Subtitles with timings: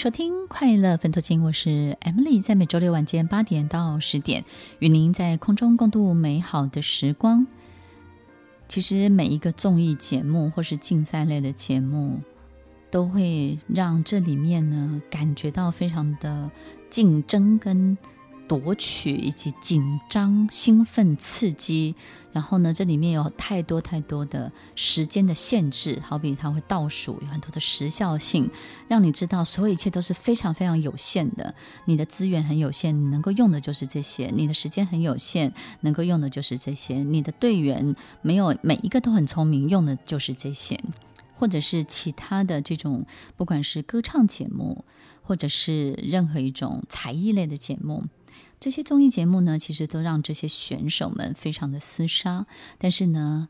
[0.00, 4.46] 收听快乐分头金，我是 Emily，在每周六晚间八点到十点，
[4.78, 7.46] 与您在空中共度美好的时光。
[8.66, 12.18] 其实每一个综艺节目或是竞赛类的节目，
[12.90, 16.50] 都会让这里面呢感觉到非常的
[16.88, 17.98] 竞争跟。
[18.50, 21.94] 夺取以及紧张、兴奋、刺激，
[22.32, 28.50] 然后呢，这里面有太多太多的时间的限制，好比它会倒数，有很多的时效性，
[28.88, 31.54] 让你知道所有一切都是非常非常有限的。
[31.84, 40.80] 你的资源很有限，你能够用的就是这些；你的时间很有限，能够用的就是这些；你的队员没有每一个都很聪明，用的就是这些，
[41.36, 44.84] 或者是其他的这种，不管是歌唱节目，
[45.22, 48.02] 或者是任何一种才艺类的节目。
[48.58, 52.46] 这些综艺节目呢，其实都让这些选手们非常的厮杀。
[52.78, 53.48] 但是呢，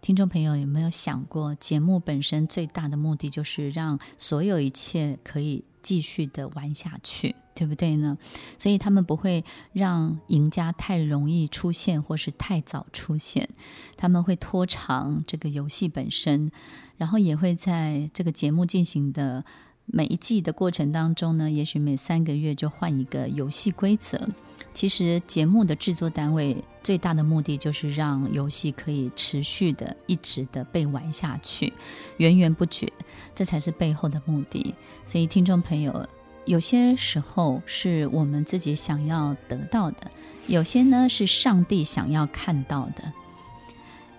[0.00, 8.18] 听众朋友有没有想过，节目本身最大的目的就是让所有一切可以继续的玩下去，对不对呢？
[8.58, 13.48] 所以他们不会让赢家太容易出现，或是太早出现。
[13.96, 16.50] 他们会拖长这个游戏本身，
[16.96, 19.44] 然后也会在这个节目进行的
[19.92, 24.28] 每一季的过程当中呢，也许每三个月就换一个游戏规则。
[24.72, 31.72] 其实节目的制作单位最大的目的就是让游戏可以持续的、一直的被玩下去，
[32.18, 32.90] 源源不绝，
[33.34, 34.74] 这才是背后的目的。
[35.04, 36.08] 所以，听众朋友，
[36.44, 40.08] 有些时候是我们自己想要得到的，
[40.46, 43.12] 有些呢是上帝想要看到的，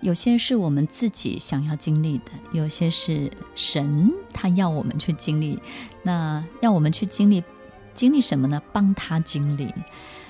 [0.02, 5.58] 有些是我们自己想要经历的，有些是神他要我们去经历。
[6.02, 7.42] 那要我们去经历，
[7.94, 8.60] 经历什么呢？
[8.72, 9.72] 帮他经历。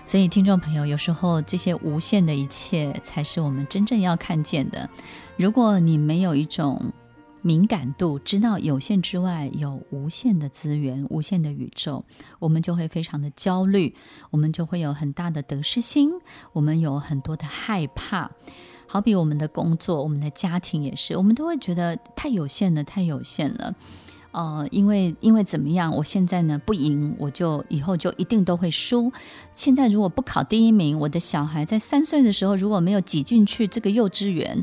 [0.05, 4.91] 所以，听众朋友，有时候这些无限的一切才是我们真正要看见的。
[5.39, 6.93] 如果你没有一种
[7.41, 12.05] 敏感度，知道有限之外有无限的资源、无限的宇宙，
[12.41, 13.95] 我们就会非常的焦虑，
[14.31, 16.11] 我们就会有很大的得失心，
[16.53, 18.31] 我们有很多的害怕。
[18.93, 23.75] 好比我们的工作、我们的家庭也是，我们都会觉得太有限了，太有限了。
[24.33, 25.97] 呃，因为因为怎么样？
[25.97, 29.11] 我现在呢不赢，我就以后就一定都会输。
[29.55, 34.63] 现在如果不考第一名，我的小孩在三岁的时候如果没有挤进去这个幼稚园，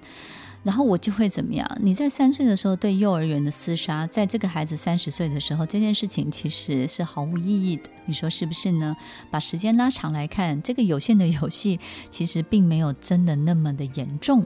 [0.64, 1.66] 然后我就会怎么样？
[1.82, 7.84] 你在三岁的时候对幼儿园的厮杀，在这个孩子三十岁的时候，这件事情其实是毫无意义的。
[8.06, 8.96] 你说是不是呢？
[9.32, 11.80] 把时间拉长来看，这个有限的游戏
[12.12, 14.46] 其实并没有真的那么的严重。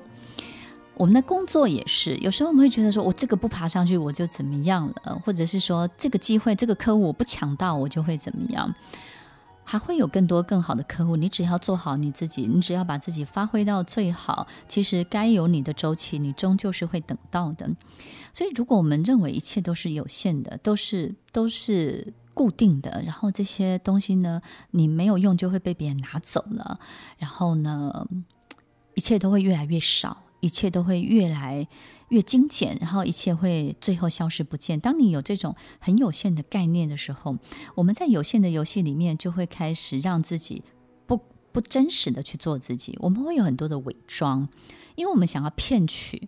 [0.95, 8.71] 我们的工作也是，有时候我们会觉得说，我这个不爬上去，我就怎么样了，或者是说，这个机会、这个客户我不抢到，我就会怎么样。
[9.63, 17.69] 还会有更多更好的客户，你只要做好你自己，你只要把自己发挥到最好，其实该有你的周期，你终究是会等到的。
[18.33, 24.41] 所以，如果我们认为一切都是有限的，都是都是固定的，然后这些东西呢，
[24.71, 26.79] 你没有用就会被别人拿走了，
[27.17, 28.07] 然后呢，
[28.95, 30.23] 一切都会越来越少。
[30.43, 31.65] 一切都会越来
[32.09, 34.77] 越精简，然后一切会最后消失不见。
[34.77, 37.37] 当你有这种很有限的概念的时候，
[37.75, 40.61] 我们在有限的游戏里面就会开始让自己
[41.05, 41.17] 不
[41.53, 42.97] 不真实的去做自己。
[42.99, 44.49] 我们会有很多的伪装，
[44.95, 46.27] 因为我们想要骗取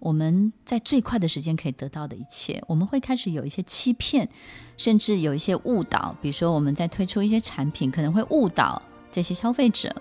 [0.00, 2.60] 我们在最快的时间可以得到的一切。
[2.66, 4.28] 我们会开始有一些欺骗，
[4.76, 6.16] 甚至有一些误导。
[6.20, 9.94] 比如说，我们在推出一些产品，可能会误导这些消费者。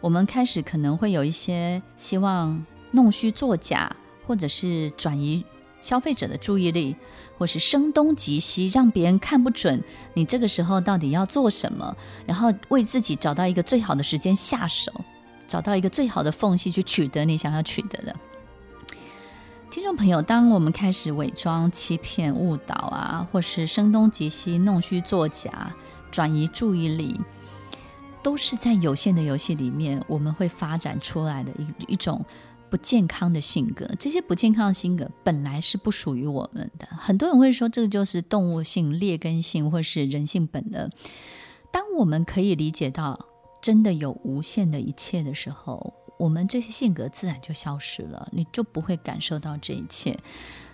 [0.00, 2.64] 我们开始可能会有一些希望。
[2.94, 3.94] 弄虚作假，
[4.24, 5.44] 或者是转移
[5.80, 6.96] 消费者的注意力，
[7.36, 9.82] 或是声东击西，让别人看不准
[10.14, 11.94] 你这个时候到底要做什么，
[12.24, 14.90] 然后为自己找到一个最好的时间下手，
[15.46, 18.16] 找到一个最好的缝隙去取得你想要取得的。
[19.70, 25.74] 听众朋友，当我们开始伪装、欺骗、误导啊，或是声东击西、弄虚作假、
[26.12, 27.20] 转移注意力，
[28.22, 32.24] 都是在有限的游戏里面我们会发展出来的一一种。
[32.74, 36.88] 不健康的性格，这些不健康的性格本来是不属于我们的。
[36.90, 40.90] 很多人会说，这个就是动物性、劣根性，或是人性本能。
[41.70, 43.16] 当我们可以理解到
[43.62, 50.16] 真的有无限的一切的时候，我们这些性格自然就消失了，你就不会感受到这一切。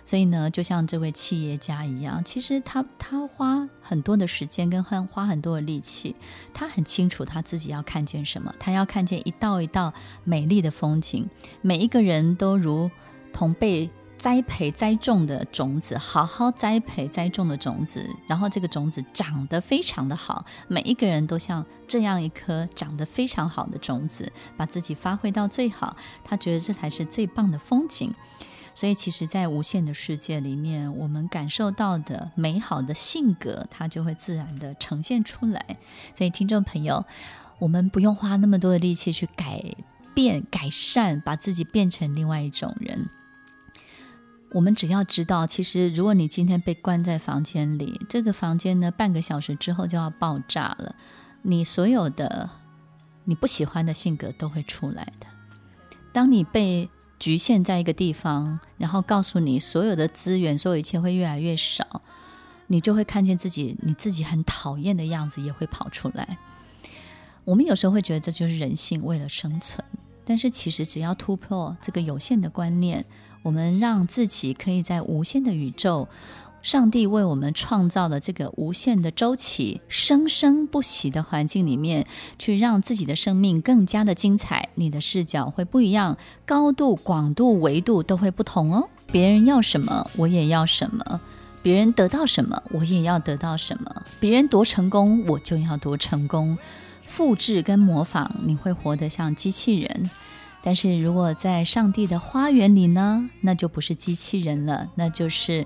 [0.03, 6.15] 所以呢，就像这位企业家一样，其实他他花很多的时间跟花花很多的力气，
[6.53, 9.93] 他很清楚他自己要看见什么，他要看见一道一道
[10.23, 11.29] 美丽的风景。
[11.61, 12.89] 每一个人都如
[13.31, 13.89] 同被
[14.21, 20.45] 栽培栽种的种子，好好栽培栽种的种子，然后这个种子长得非常的好。
[20.67, 28.13] 每一个人都像这样一颗长得非常好的种子，把自己发挥到最好，他觉得这才是最棒的风景。
[28.75, 35.65] 所以，其实，在无限的世界里面，我们感受到的美好的性格，它就会自然的呈现出来。
[36.13, 37.03] 所以，听众朋友，
[37.57, 39.59] 我们不用花那么多的力气去改
[40.13, 43.09] 变、改善，把自己变成另外一种人。
[44.53, 50.95] 我们只要知道，其实，如果你今天被关在房间里，这个房间呢，半个小时之后就要爆炸了，
[51.43, 52.49] 你所有的
[53.23, 55.27] 你不喜欢的性格都会出来的。
[56.11, 62.01] 当你被局限在一个地方，然后告诉你所有的资源，所有一切会越来越少，
[62.67, 66.37] 你就会看见自己，你自己很讨厌的样子也会跑出来。
[67.45, 69.81] 我们有时候会觉得这就是人性为了生存，
[70.25, 73.05] 但是其实只要突破这个有限的观念，
[73.43, 76.07] 我们让自己可以在无限的宇宙。
[76.61, 82.05] 上帝为我们创造了这个无限的周期，生生不息的环境里面，
[82.37, 84.69] 去让自己的生命更加的精彩。
[84.75, 88.87] 你的视角会不一样，高度、广度、维度都会不同哦。
[89.11, 91.19] 别人要什么，我也要什么；
[91.63, 96.55] 别人得到什么，我也要得到什么；别人多成功，我就要多成功。
[97.07, 100.11] 复制跟模仿，你会活得像机器人。
[100.63, 105.65] 但是如果在上帝的花园里呢，那就不是机器人了，那就是。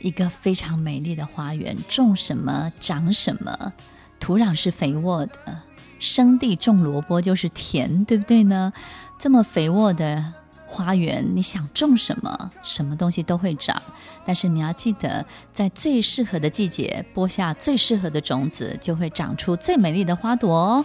[0.00, 3.72] 一个非常美丽的花园，种什么长什么，
[4.20, 5.62] 土壤是肥沃的，
[5.98, 8.70] 生地种萝卜就是甜，对不对呢？
[9.18, 10.34] 这么肥沃的
[10.66, 13.82] 花园，你想种什么，什么东西都会长。
[14.26, 20.84] 但是你要记得，在最适合的季节播下最适合的种子，就会长出最美丽的花朵哦。